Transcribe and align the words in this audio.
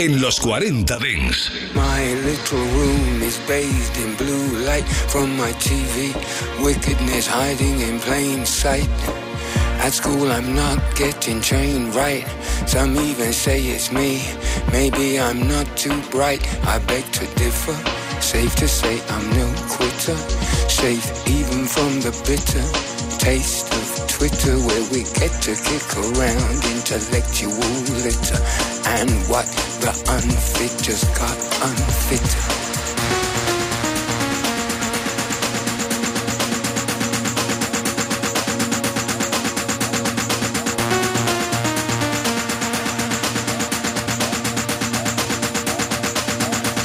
En 0.00 0.18
los 0.18 0.40
40 0.40 0.96
Dance. 0.96 1.50
My 1.74 2.14
little 2.24 2.64
room 2.78 3.22
is 3.22 3.36
bathed 3.46 3.98
in 3.98 4.16
blue 4.16 4.64
light 4.64 4.88
from 4.88 5.36
my 5.36 5.52
TV. 5.60 6.14
Wickedness 6.64 7.26
hiding 7.26 7.82
in 7.82 8.00
plain 8.00 8.46
sight. 8.46 8.88
At 9.84 9.92
school, 9.92 10.32
I'm 10.32 10.54
not 10.54 10.78
getting 10.96 11.42
trained 11.42 11.94
right. 11.94 12.24
Some 12.66 12.96
even 12.96 13.34
say 13.34 13.60
it's 13.60 13.92
me. 13.92 14.22
Maybe 14.72 15.20
I'm 15.20 15.46
not 15.46 15.66
too 15.76 16.00
bright. 16.10 16.40
I 16.66 16.78
beg 16.78 17.04
to 17.20 17.26
differ. 17.36 17.76
Safe 18.22 18.54
to 18.56 18.68
say 18.68 19.02
I'm 19.10 19.28
no 19.36 19.52
quitter. 19.68 20.16
Safe 20.70 21.28
even 21.28 21.66
from 21.66 22.00
the 22.00 22.12
bitter 22.24 22.89
taste 23.20 23.66
of 23.74 24.08
Twitter, 24.08 24.56
where 24.56 24.84
we 24.92 25.04
get 25.20 25.30
to 25.42 25.52
kick 25.52 25.84
around 25.94 26.64
intellectual 26.72 27.52
litter. 28.00 28.40
And 28.96 29.10
what 29.28 29.44
the 29.84 29.92
unfit 30.08 30.72
just 30.82 31.04
got 31.14 31.36
unfitter. 31.60 32.60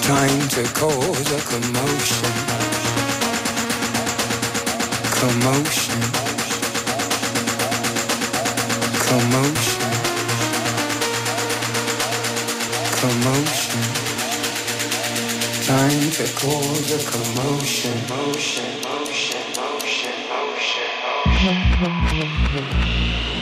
Trying 0.04 0.48
to 0.50 0.64
cause 0.74 1.32
a 1.32 1.42
commotion. 1.50 2.66
Commotion. 5.16 6.25
Commotion. 9.16 9.92
Commotion. 13.00 13.82
Trying 15.64 16.12
to 16.12 16.26
cause 16.36 16.92
a 16.92 17.00
commotion. 17.10 17.96
Motion, 18.10 18.66
motion, 18.84 19.40
motion, 19.56 20.12
motion, 20.30 20.90
motion. 21.82 23.35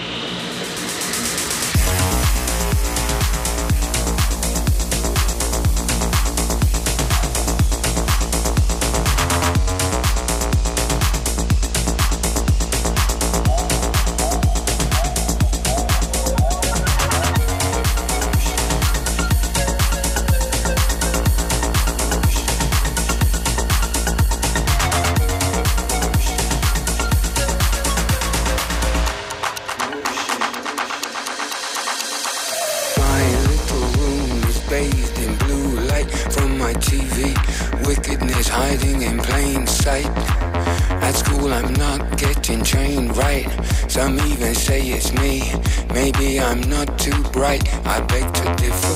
I'm 46.43 46.61
not 46.69 46.99
too 46.99 47.23
bright. 47.31 47.63
I 47.85 48.01
beg 48.01 48.31
to 48.33 48.55
differ. 48.55 48.95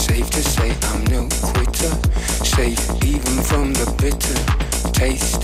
Safe 0.00 0.30
to 0.30 0.42
say 0.42 0.74
I'm 0.82 1.04
no 1.04 1.28
quitter. 1.52 1.92
Safe 2.44 3.04
even 3.04 3.42
from 3.42 3.72
the 3.74 3.86
bitter 4.00 4.66
taste 4.92 5.35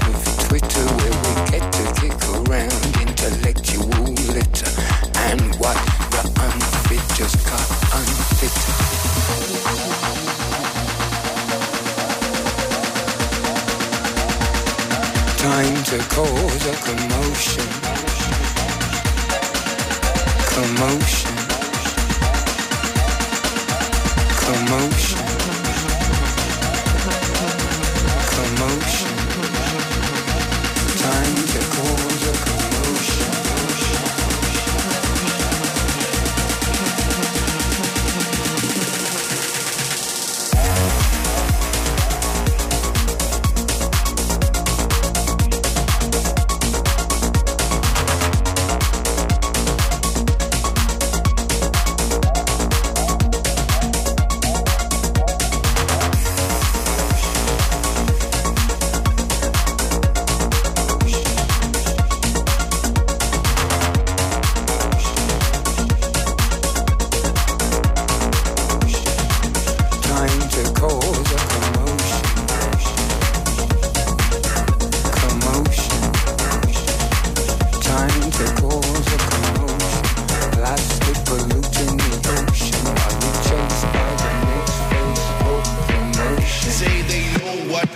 Time 78.02 78.32
to 78.32 78.44
cause 78.60 78.91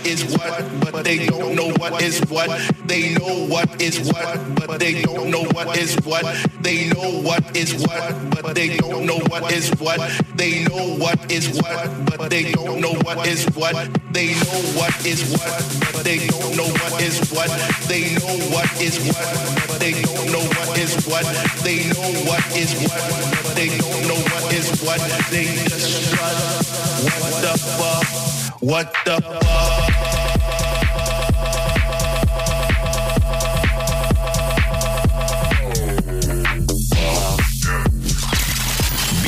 is 0.07 0.23
what, 0.37 0.91
but 0.91 1.03
they 1.03 1.25
don't 1.27 1.55
know 1.55 1.71
what 1.77 2.01
is 2.01 2.19
what. 2.29 2.49
They 2.85 3.13
know 3.15 3.45
what 3.47 3.81
is 3.81 4.11
what, 4.11 4.55
but 4.55 4.79
they 4.79 5.01
don't 5.01 5.29
know 5.29 5.43
what 5.51 5.77
is 5.77 5.95
what. 6.05 6.23
They 6.61 6.89
know 6.89 7.21
what 7.21 7.55
is 7.55 7.73
what, 7.85 8.29
but 8.31 8.55
they 8.55 8.77
don't 8.77 9.05
know 9.05 9.19
what 9.27 9.51
is 9.51 9.69
what. 9.79 9.99
They 10.35 10.63
know 10.63 10.95
what 10.97 11.31
is 11.31 11.59
what, 11.61 12.05
but 12.05 12.29
they 12.29 12.51
don't 12.51 12.79
know 12.79 12.93
what 13.03 13.27
is 13.27 13.45
what. 13.55 13.75
They 14.13 14.33
know 14.33 14.61
what 14.79 15.05
is 15.05 15.31
what, 15.31 15.93
but 15.93 16.03
they 16.03 16.27
don't 16.27 16.55
know 16.55 16.69
what 16.71 17.01
is 17.01 17.19
what. 17.31 17.49
They 17.87 18.15
know 18.15 18.35
what 18.55 18.69
is 18.81 18.95
what, 19.11 19.67
but 19.67 19.79
they 19.79 19.93
don't 20.01 20.31
know 20.31 20.43
what 20.55 20.77
is 20.79 21.05
what. 21.05 21.25
They 21.63 21.83
know 21.91 22.09
what 22.23 22.43
is 22.55 22.71
what, 22.79 23.03
but 23.43 23.55
they 23.55 23.69
don't 23.75 24.07
know 24.07 24.21
what 24.31 24.53
is 24.53 24.67
what. 24.81 25.01
They 25.29 25.45
just 25.67 26.15
trust. 26.15 27.03
What 27.03 27.41
the 27.43 27.53
fuck? 27.59 28.46
What 28.59 28.91
the 29.05 29.21
fuck? 29.21 29.37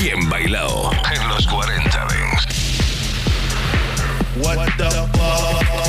Bien 0.01 0.29
bailado. 0.29 0.91
En 1.13 1.27
los 1.27 1.45
40 1.45 2.07
Dens. 2.07 2.47
What 4.41 4.67
the 4.77 4.89
fuck? 5.13 5.88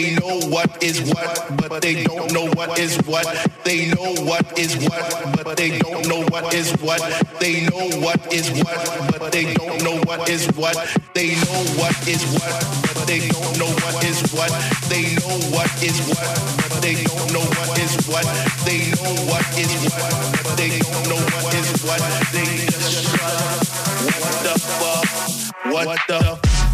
They 0.00 0.14
know 0.14 0.40
what 0.48 0.82
is 0.82 1.12
what, 1.12 1.58
but 1.58 1.82
they 1.82 2.04
don't 2.04 2.32
know 2.32 2.46
what 2.56 2.78
is 2.78 2.96
what. 3.04 3.26
They 3.64 3.92
know 3.92 4.14
what 4.24 4.58
is 4.58 4.74
what, 4.88 5.44
but 5.44 5.58
they 5.58 5.78
don't 5.78 6.08
know 6.08 6.24
what 6.32 6.54
is 6.54 6.72
what. 6.80 7.02
They 7.38 7.66
know 7.68 7.84
what 8.00 8.16
is 8.32 8.48
what, 8.64 8.80
but 9.18 9.30
they 9.30 9.52
don't 9.52 9.84
know 9.84 10.00
what 10.08 10.26
is 10.30 10.46
what. 10.56 10.72
They 11.12 11.36
know 11.44 11.60
what 11.76 11.92
is 12.08 12.24
what, 12.32 12.64
but 12.80 13.06
they 13.06 13.28
don't 13.28 13.58
know 13.58 13.68
what 13.84 14.02
is 14.02 14.24
what. 14.32 14.48
They 14.88 15.04
know 15.20 15.36
what 15.52 15.68
is 15.84 16.00
what, 16.08 16.32
but 16.56 16.80
they 16.80 17.04
don't 17.04 17.32
know 17.34 17.44
what 17.44 17.78
is 17.78 18.08
what. 18.08 18.24
They 18.64 18.88
know 18.96 19.12
what 19.28 19.44
is 19.60 19.84
what, 19.84 20.12
but 20.32 20.56
they 20.56 20.78
don't 20.80 21.08
know 21.12 21.20
what 21.28 21.52
is 21.52 21.84
what. 21.84 22.00
They 22.32 22.48
just 22.72 23.04
What 24.08 24.32
the 24.48 24.56
fuck? 24.64 25.74
What 25.74 25.98
the 26.08 26.69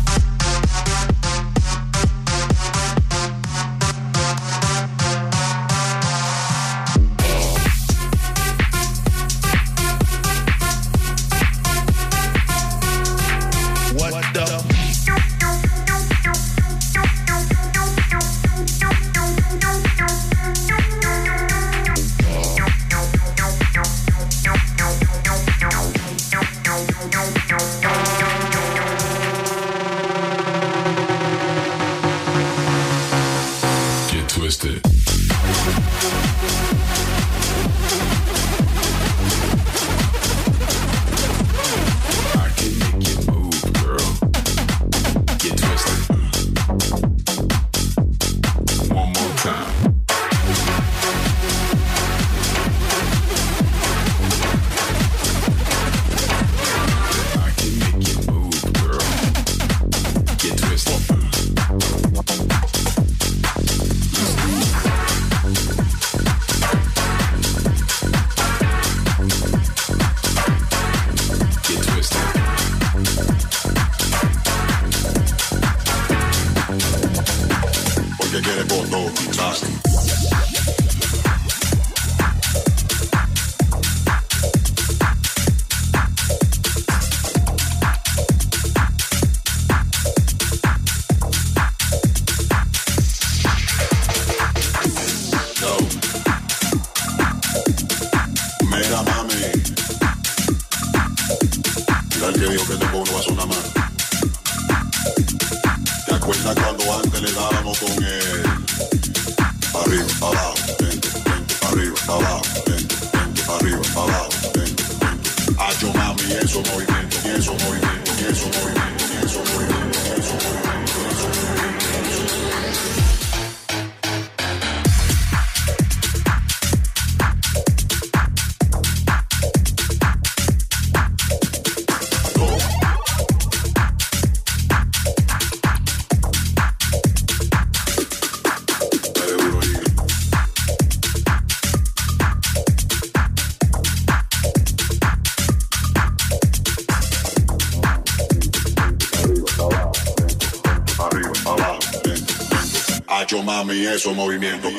mami, 153.64 153.86
esos 153.86 154.14
movimientos. 154.14 154.70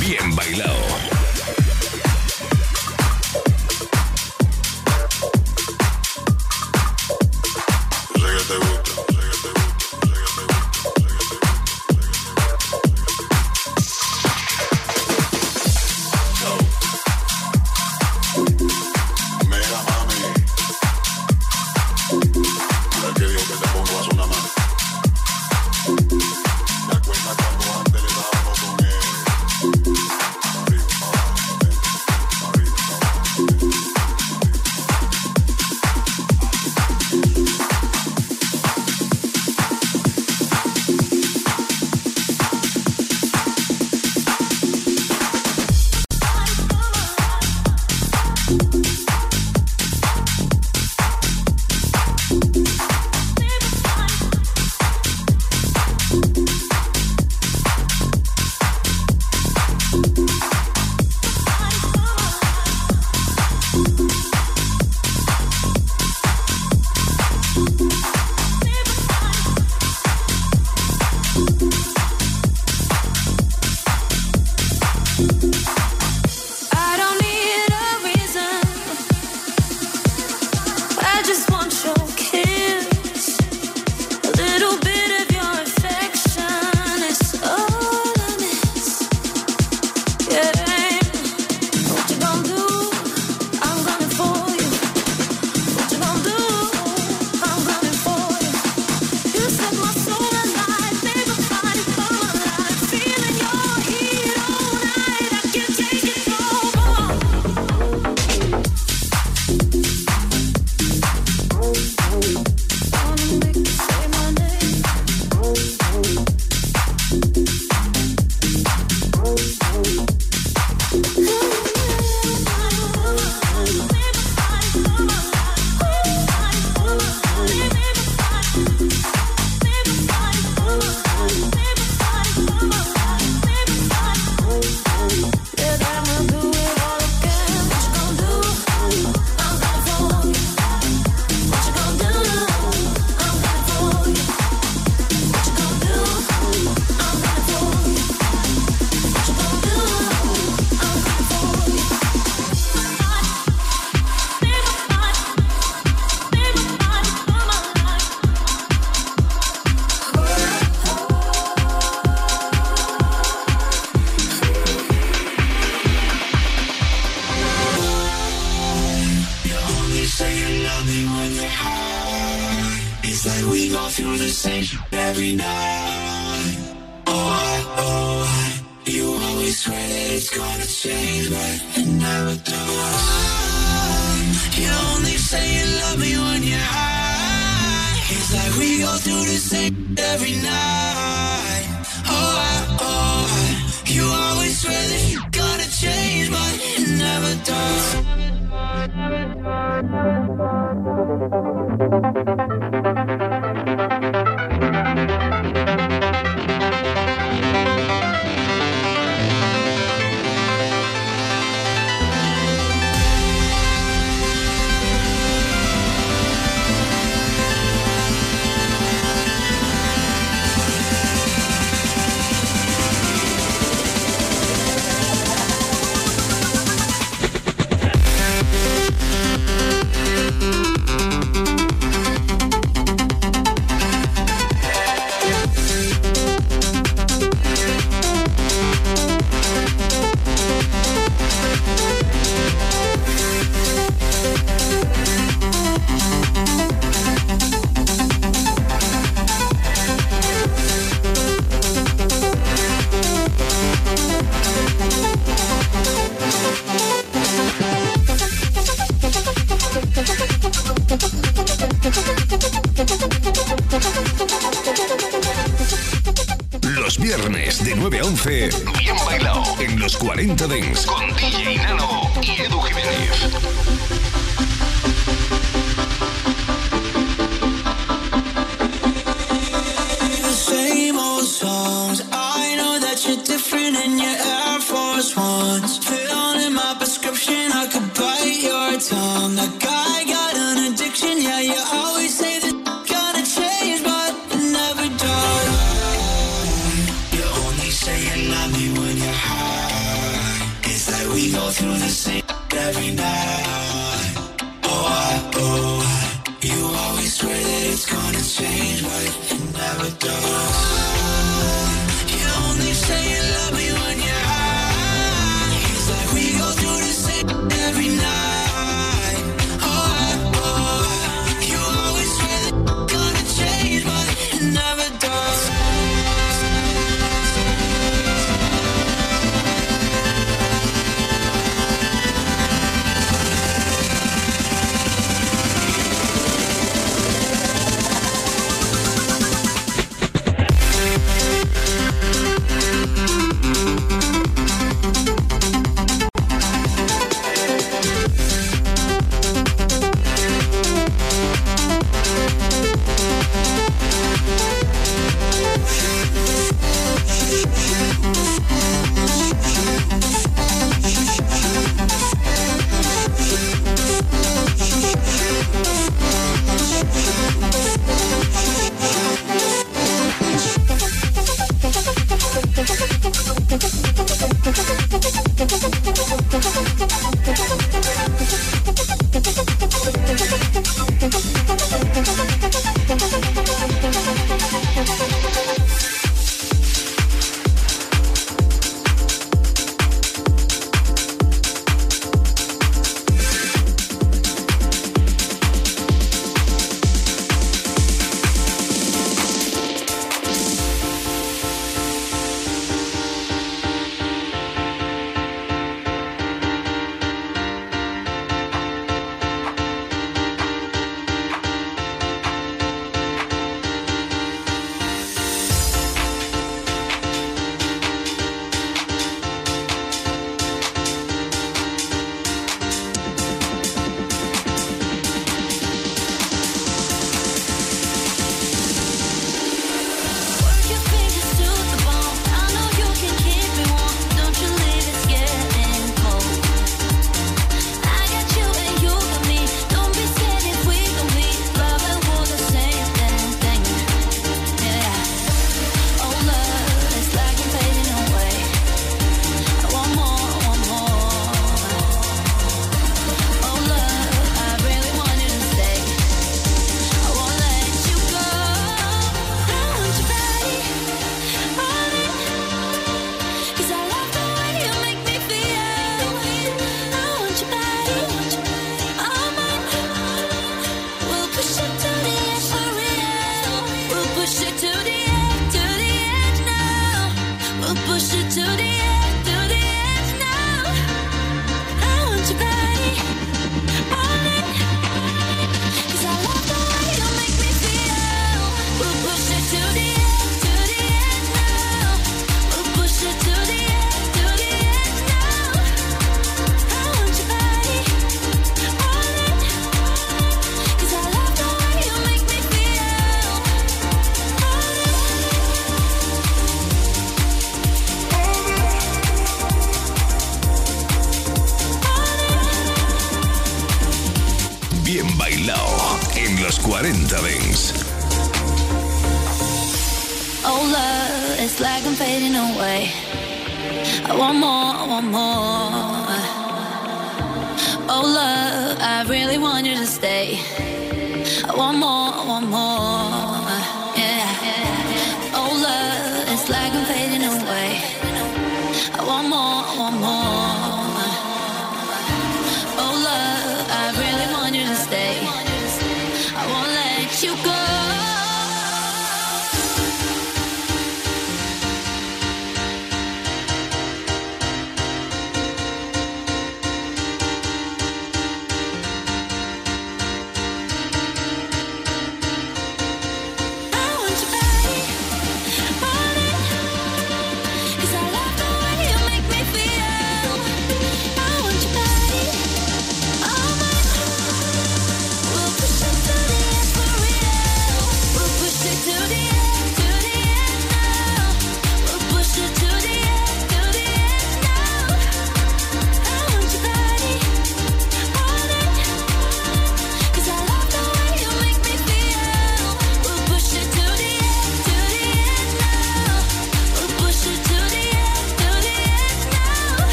Bien 0.00 0.34
bailado. 0.34 0.74
te 8.48 8.56
gusta. 8.56 8.93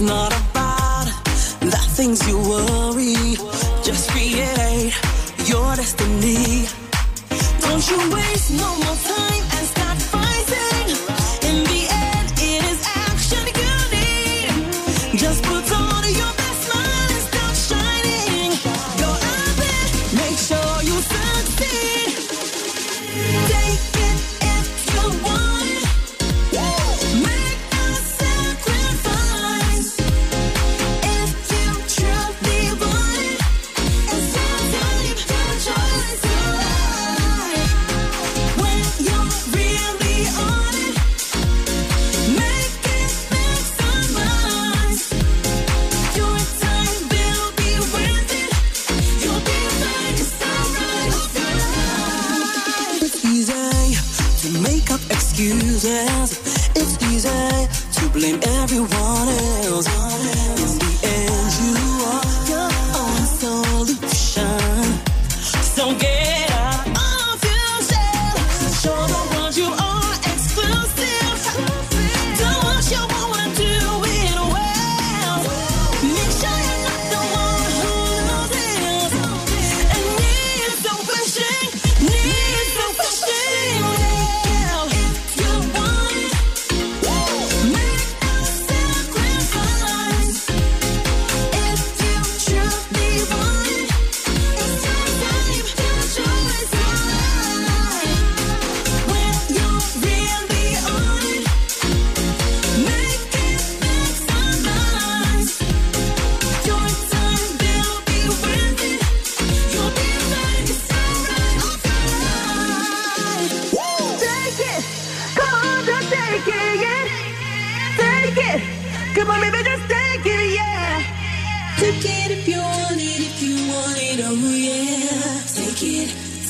It's 0.00 0.08
not 0.08 0.32
about 0.32 1.04
the 1.60 1.76
things 1.90 2.26
you 2.26 2.38
worry. 2.38 3.36
Just 3.84 4.08
create 4.08 4.94
your 5.44 5.76
destiny. 5.76 6.64
Don't 7.60 7.86
you 7.90 8.14
waste 8.16 8.50
no 8.52 8.76
more 8.76 8.96
time. 8.96 9.49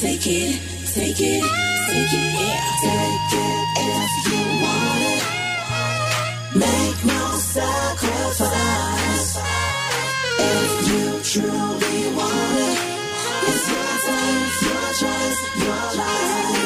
Take 0.00 0.26
it, 0.26 0.58
take 0.94 1.20
it, 1.20 1.42
take 1.42 2.14
it, 2.14 2.32
yeah. 2.40 2.64
Take 2.80 3.34
it 3.36 3.68
if 3.76 4.12
you 4.32 4.42
want 4.62 5.02
it. 5.12 5.22
Make 6.56 7.00
no 7.04 7.22
sacrifice. 7.36 9.30
If 10.38 10.72
you 10.88 11.06
truly 11.22 12.00
want 12.16 12.56
it, 12.68 12.78
it's 13.48 13.64
your 13.68 13.92
time, 14.08 14.40
your 14.64 14.88
choice, 15.00 15.40
your 15.64 15.86
life. 15.98 16.59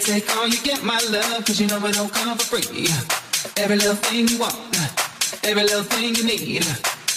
take 0.00 0.36
all 0.36 0.48
you 0.48 0.58
get, 0.62 0.82
my 0.82 0.98
love, 1.10 1.44
cause 1.44 1.60
you 1.60 1.66
know 1.66 1.84
it 1.84 1.94
don't 1.94 2.12
come 2.12 2.36
for 2.38 2.56
free. 2.56 2.88
Every 3.62 3.76
little 3.76 3.94
thing 3.94 4.28
you 4.28 4.38
want, 4.38 4.54
every 5.44 5.62
little 5.62 5.82
thing 5.82 6.14
you 6.14 6.24
need. 6.24 6.64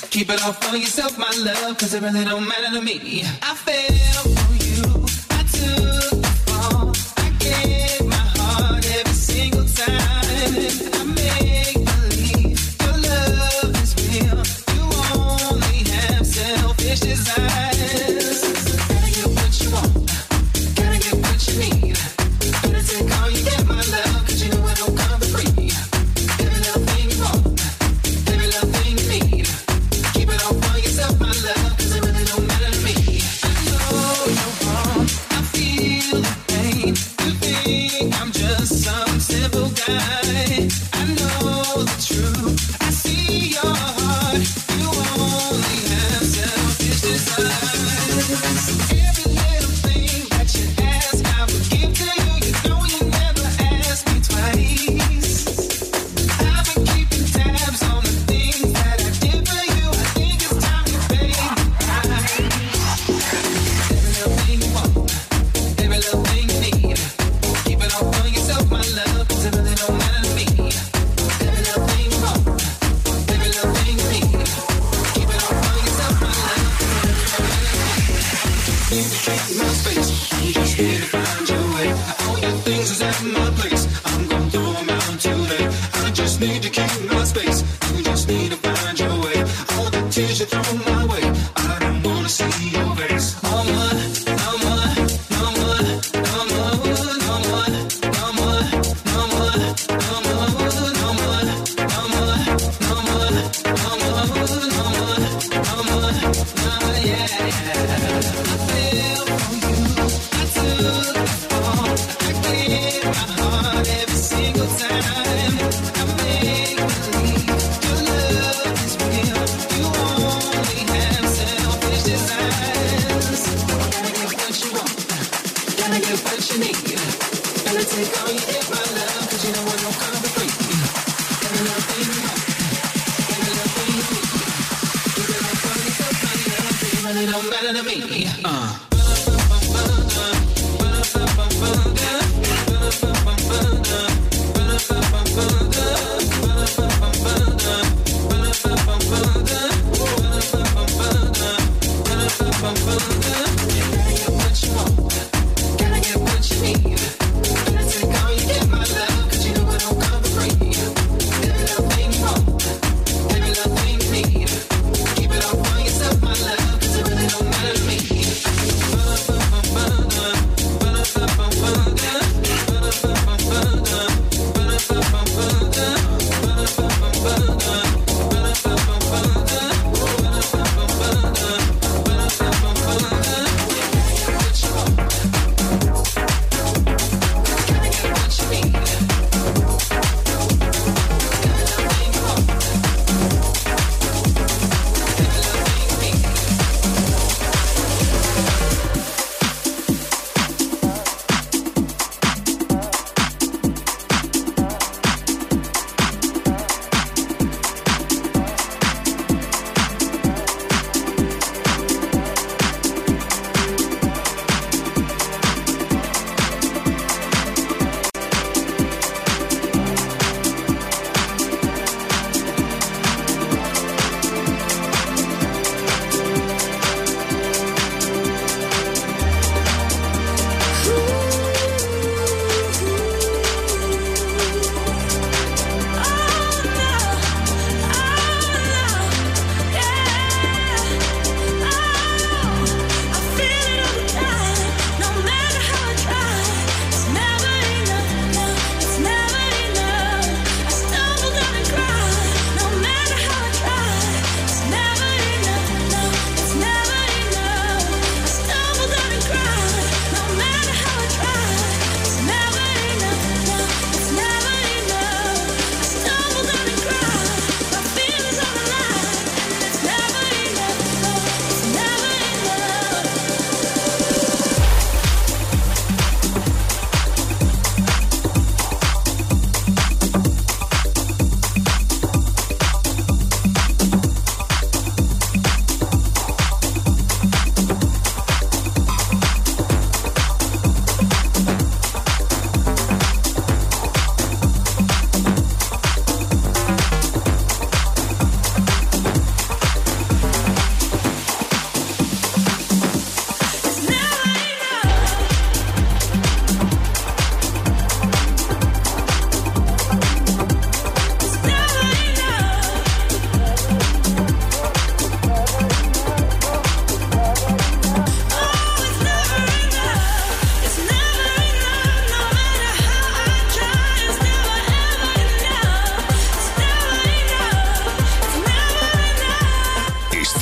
Keep 0.09 0.29
it 0.29 0.43
all 0.43 0.53
for 0.53 0.75
yourself, 0.75 1.17
my 1.17 1.31
love, 1.37 1.77
cause 1.77 1.93
it 1.93 2.01
really 2.01 2.25
don't 2.25 2.47
matter 2.47 2.71
to 2.77 2.81
me. 2.81 3.23
I 3.41 3.55
feel. 3.55 4.42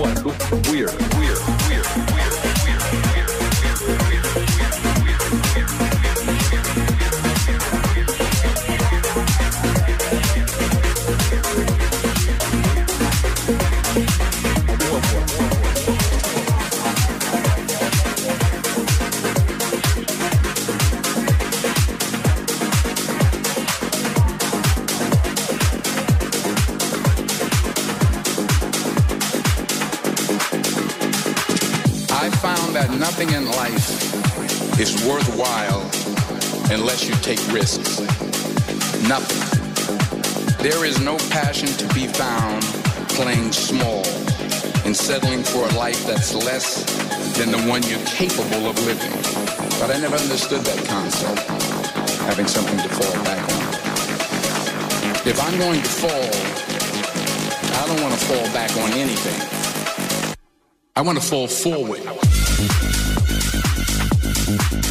weird, 0.00 0.90
weird. 1.18 1.63
Is 34.84 35.08
worthwhile 35.08 35.80
unless 36.70 37.08
you 37.08 37.14
take 37.24 37.40
risks. 37.50 38.00
Nothing. 39.08 39.40
There 40.62 40.84
is 40.84 41.00
no 41.00 41.16
passion 41.30 41.68
to 41.68 41.86
be 41.94 42.06
found 42.06 42.62
playing 43.16 43.50
small 43.52 44.04
and 44.84 44.94
settling 44.94 45.42
for 45.42 45.64
a 45.66 45.72
life 45.78 46.04
that's 46.06 46.34
less 46.34 46.84
than 47.38 47.50
the 47.50 47.62
one 47.66 47.82
you're 47.84 48.04
capable 48.04 48.68
of 48.68 48.76
living. 48.84 49.16
But 49.80 49.88
I 49.90 49.98
never 50.04 50.16
understood 50.16 50.60
that 50.68 50.80
concept, 50.86 51.40
having 52.28 52.46
something 52.46 52.76
to 52.76 52.88
fall 52.88 53.24
back 53.24 53.40
on. 53.40 53.64
If 55.26 55.40
I'm 55.40 55.56
going 55.56 55.80
to 55.80 55.92
fall, 56.02 56.28
I 57.80 57.86
don't 57.86 58.02
want 58.02 58.12
to 58.12 58.26
fall 58.26 58.44
back 58.52 58.76
on 58.76 58.92
anything. 58.92 59.40
I 60.94 61.00
want 61.00 61.16
to 61.16 61.24
fall 61.24 61.48
forward. 61.48 62.02
Thank 64.56 64.72
you. 64.72 64.83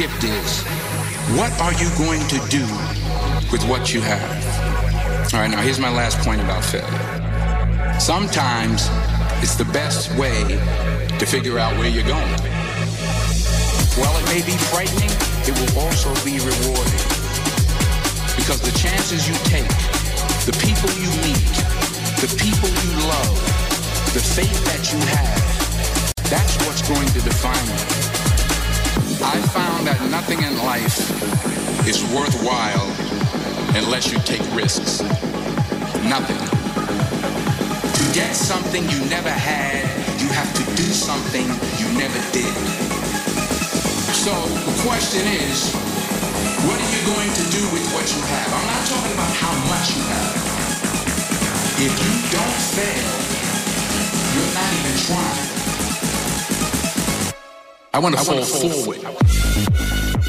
Gift 0.00 0.24
is, 0.24 0.62
what 1.36 1.52
are 1.60 1.74
you 1.74 1.84
going 2.00 2.26
to 2.26 2.40
do 2.48 2.64
with 3.52 3.60
what 3.68 3.92
you 3.92 4.00
have? 4.00 5.34
All 5.34 5.40
right, 5.40 5.50
now 5.50 5.60
here's 5.60 5.78
my 5.78 5.90
last 5.92 6.16
point 6.20 6.40
about 6.40 6.64
failure. 6.64 8.00
Sometimes 8.00 8.88
it's 9.44 9.56
the 9.56 9.68
best 9.76 10.08
way 10.16 10.40
to 11.20 11.26
figure 11.26 11.58
out 11.58 11.76
where 11.76 11.90
you're 11.90 12.08
going. 12.08 12.40
While 14.00 14.16
it 14.16 14.24
may 14.32 14.40
be 14.40 14.56
frightening, 14.72 15.12
it 15.44 15.52
will 15.60 15.84
also 15.84 16.08
be 16.24 16.40
rewarding. 16.40 17.04
Because 18.40 18.64
the 18.64 18.72
chances 18.80 19.28
you 19.28 19.36
take, 19.52 19.68
the 20.48 20.56
people 20.64 20.88
you 20.96 21.12
meet, 21.28 21.44
the 22.24 22.30
people 22.40 22.72
you 22.72 22.92
love, 23.04 23.36
the 24.16 24.24
faith 24.24 24.64
that 24.64 24.80
you 24.96 24.98
have, 25.12 26.32
that's 26.32 26.56
what's 26.64 26.80
going 26.88 27.08
to 27.08 27.20
define 27.20 27.68
you. 27.68 28.09
I 29.22 29.36
found 29.52 29.86
that 29.86 30.00
nothing 30.08 30.40
in 30.40 30.56
life 30.64 30.96
is 31.86 32.00
worthwhile 32.08 32.88
unless 33.76 34.08
you 34.10 34.18
take 34.24 34.40
risks. 34.56 35.04
Nothing. 36.08 36.40
To 36.40 38.04
get 38.16 38.32
something 38.32 38.88
you 38.88 39.04
never 39.12 39.28
had, 39.28 39.84
you 40.16 40.28
have 40.32 40.48
to 40.56 40.64
do 40.72 40.88
something 40.88 41.44
you 41.76 41.88
never 42.00 42.16
did. 42.32 42.48
So 44.16 44.32
the 44.32 44.76
question 44.88 45.28
is, 45.28 45.68
what 46.64 46.80
are 46.80 46.90
you 46.96 47.02
going 47.04 47.28
to 47.28 47.44
do 47.52 47.62
with 47.76 47.84
what 47.92 48.08
you 48.08 48.22
have? 48.24 48.48
I'm 48.56 48.68
not 48.72 48.82
talking 48.88 49.12
about 49.12 49.32
how 49.36 49.52
much 49.68 50.00
you 50.00 50.04
have. 50.16 50.32
If 51.76 51.92
you 51.92 52.12
don't 52.32 52.60
fail, 52.72 53.08
you're 54.32 54.54
not 54.56 54.70
even 54.80 54.96
trying. 55.04 55.59
I 57.92 57.98
want 57.98 58.16
to 58.16 58.22
fall 58.22 58.42
forward. 58.42 59.00
Bien 59.00 60.19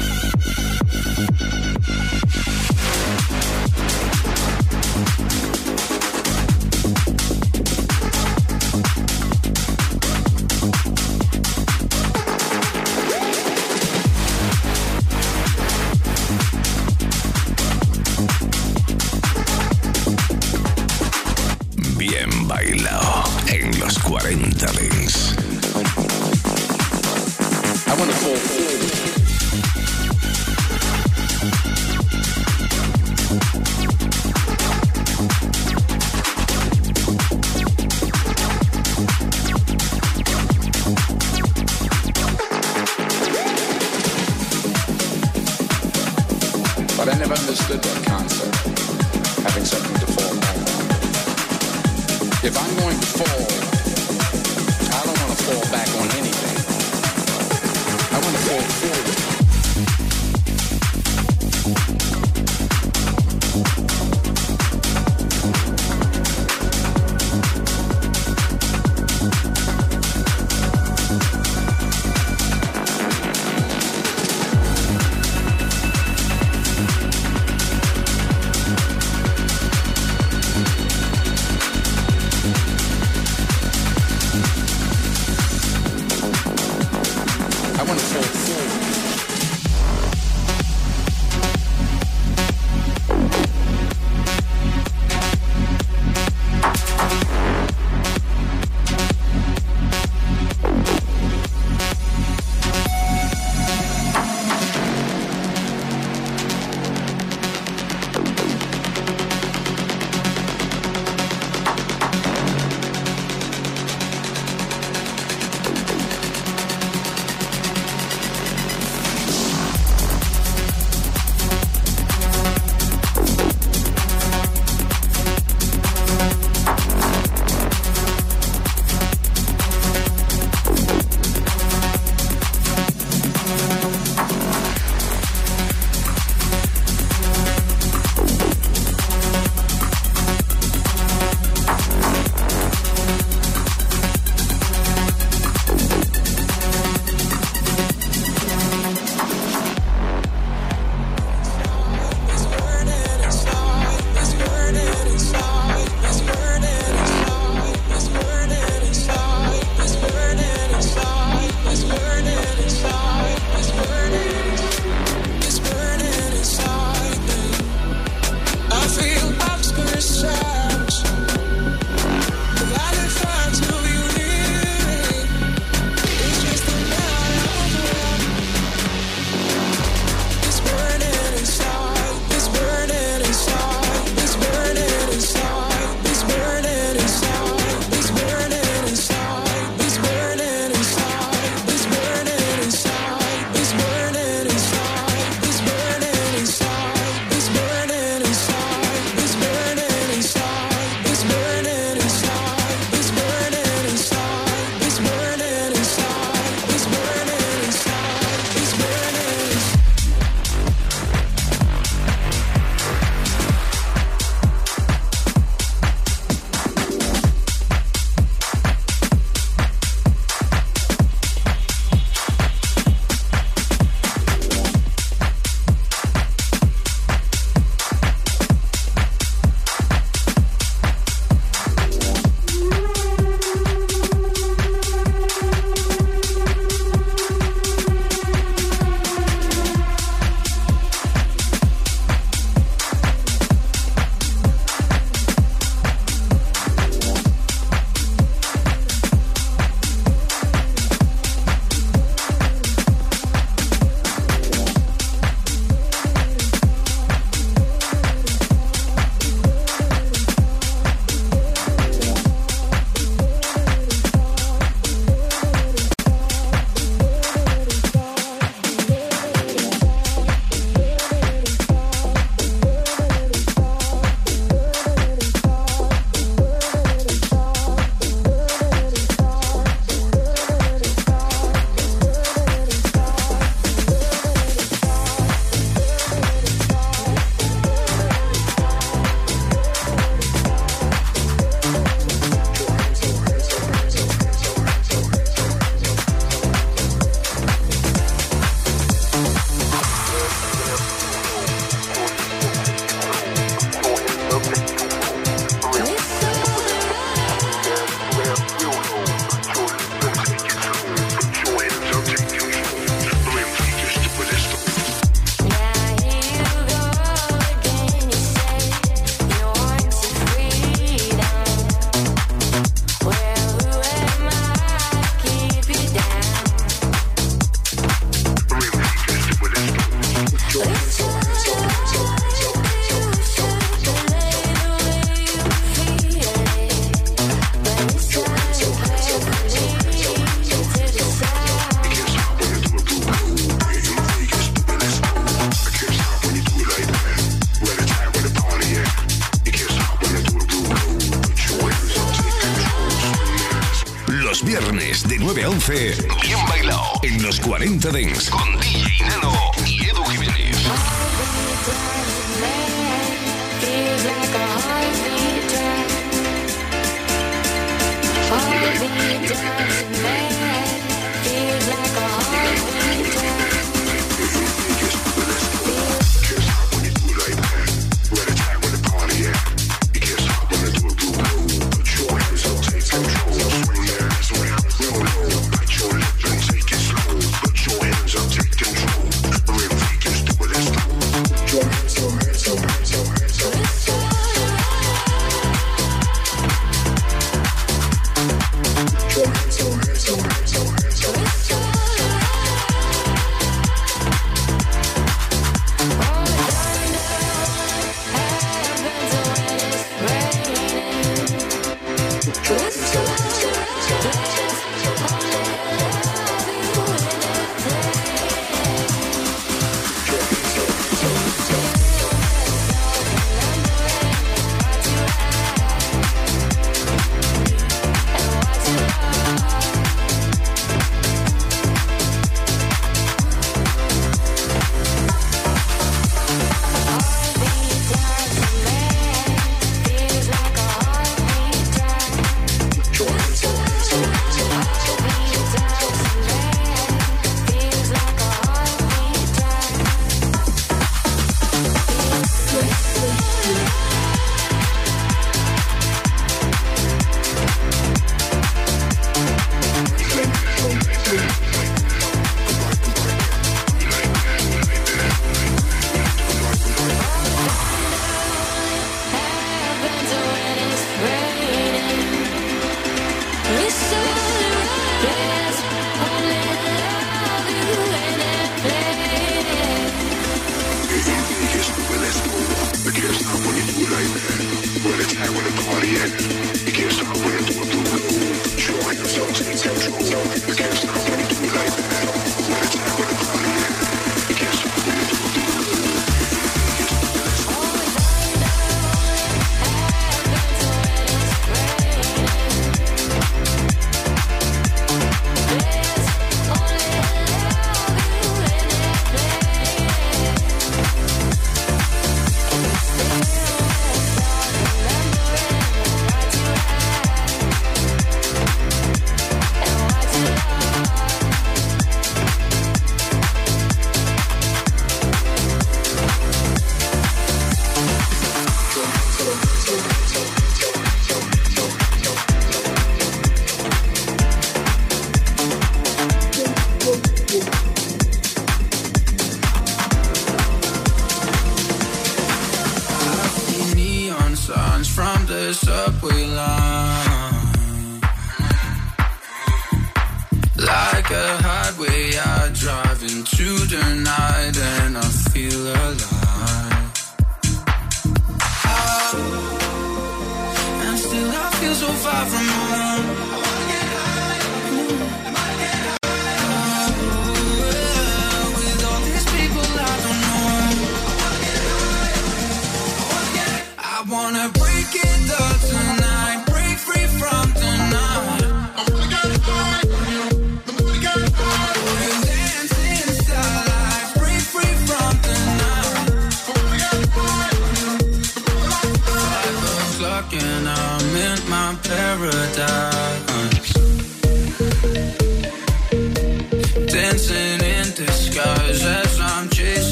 things. 357.90 358.31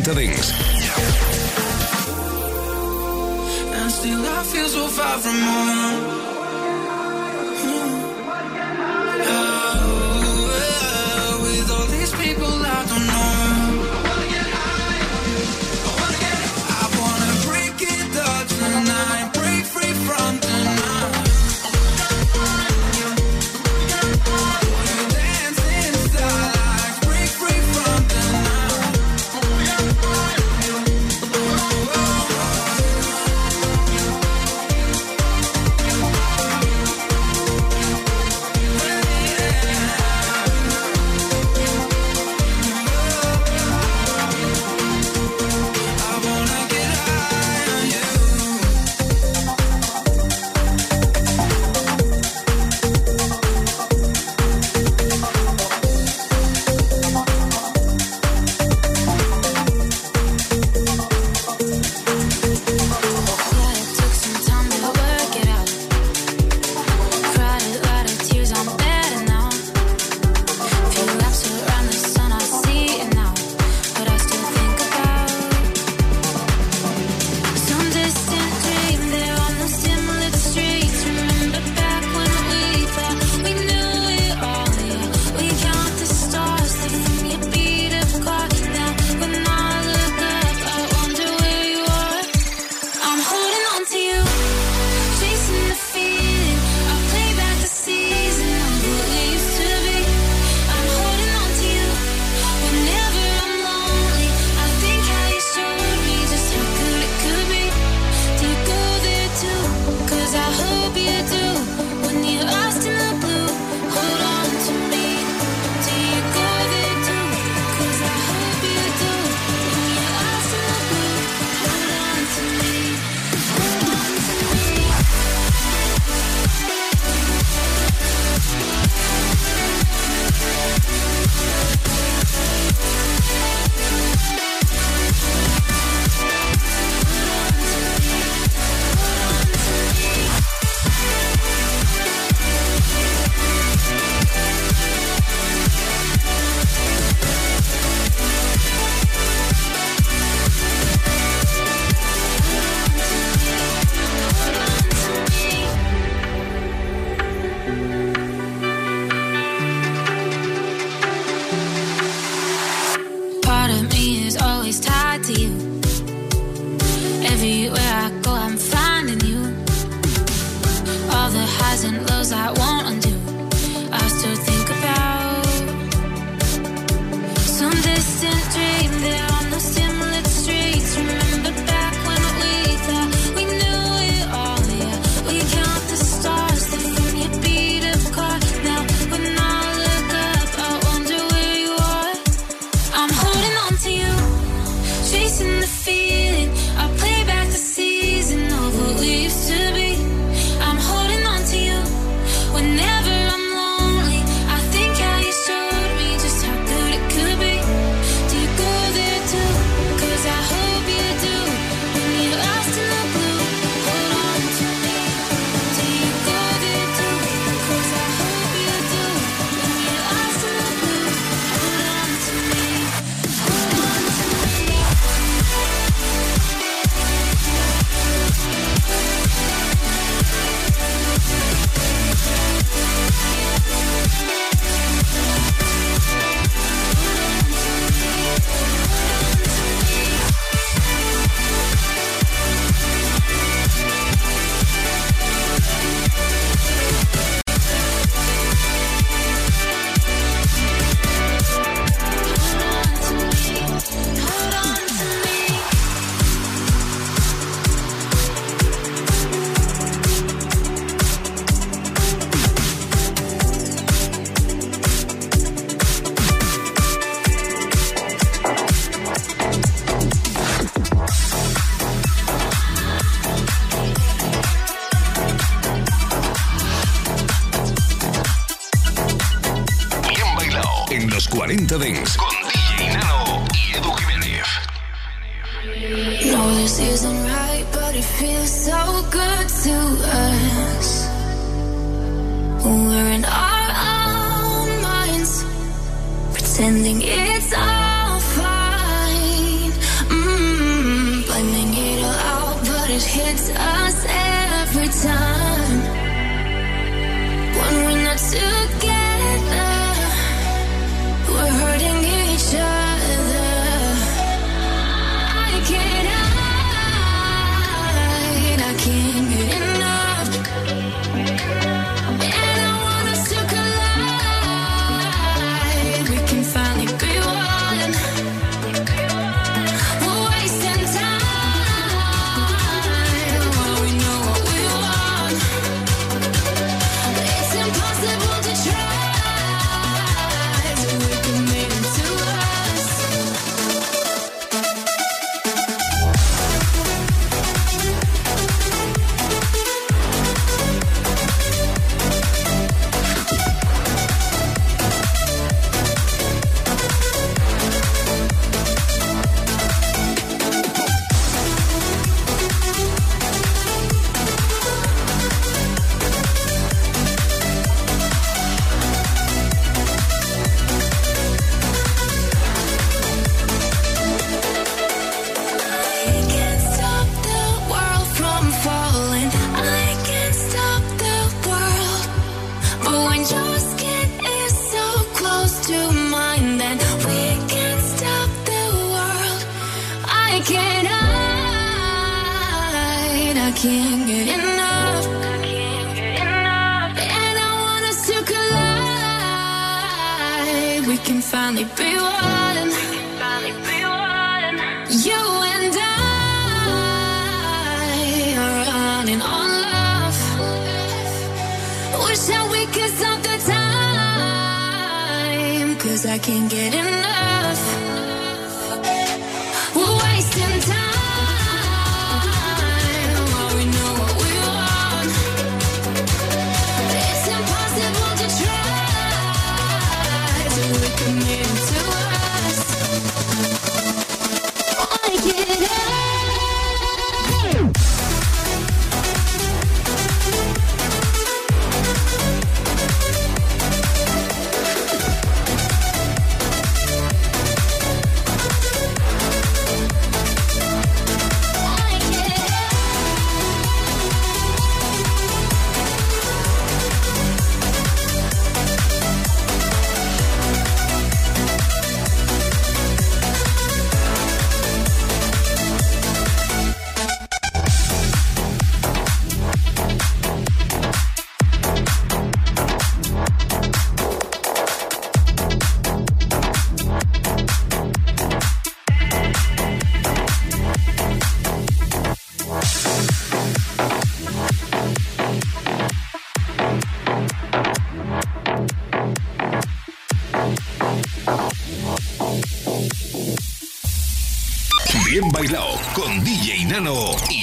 30 0.00 0.14
Dings. 0.14 0.52
And 3.74 3.92
still 3.92 4.24
I 4.24 4.42
feel 4.44 4.68
so 4.68 4.86
far 4.88 5.18
from 5.18 5.38
home. 5.38 6.31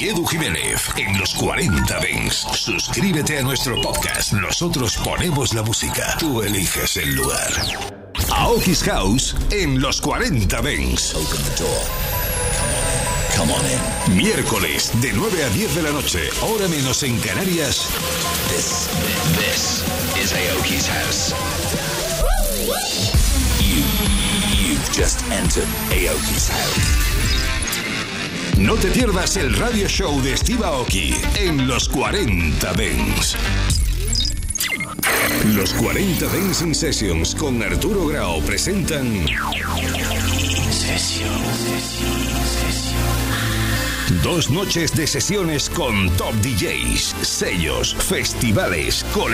Edu 0.10 0.26
Jiménez 0.26 0.90
en 0.98 1.20
los 1.20 1.36
40 1.36 2.00
Dents. 2.00 2.48
Suscríbete 2.56 3.38
a 3.38 3.44
nuestro 3.44 3.80
podcast. 3.80 4.34
Nosotros 4.34 4.98
ponemos 5.04 5.54
la 5.54 5.62
música. 5.62 6.16
Tú 6.18 6.42
eliges 6.42 6.98
el 6.98 7.14
lugar. 7.14 7.48
Aoki's 8.32 8.82
House 8.86 9.36
en 9.52 9.80
los 9.80 10.02
40 10.02 10.62
Dents. 10.64 11.14
Come 13.38 13.54
on 13.54 13.62
in. 13.68 14.18
Miércoles 14.18 14.92
de 15.00 15.14
9 15.14 15.44
a 15.44 15.50
10 15.50 15.76
de 15.76 15.82
la 15.84 15.92
noche, 15.92 16.28
hora 16.42 16.68
menos 16.68 17.04
en 17.04 17.20
Canarias. 17.20 17.90
This, 18.50 18.90
this 19.38 19.84
is 20.20 20.34
Aoki's 20.34 20.88
house. 20.88 21.36
You, 23.62 23.84
you've 24.58 24.92
just 24.92 25.24
entered 25.30 25.68
Aoki's 25.92 26.50
house. 26.50 27.29
No 28.60 28.76
te 28.76 28.90
pierdas 28.90 29.38
el 29.38 29.56
radio 29.56 29.88
show 29.88 30.22
de 30.22 30.36
Steve 30.36 30.66
Aoki 30.66 31.16
en 31.36 31.66
los 31.66 31.88
40 31.88 32.74
Dents. 32.74 33.38
Los 35.56 35.74
40 35.74 36.26
Dancing 36.26 36.74
Sessions 36.74 37.36
con 37.36 37.64
Arturo 37.64 38.08
Grau 38.08 38.42
presentan 38.42 39.26
Dos 44.24 44.50
noches 44.50 44.94
de 44.94 45.08
sesiones 45.08 45.70
con 45.70 46.10
top 46.18 46.34
DJs, 46.42 47.16
sellos, 47.22 47.96
festivales, 47.96 49.06
colecciones. 49.14 49.28